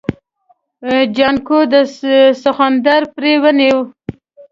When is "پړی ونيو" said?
3.13-3.77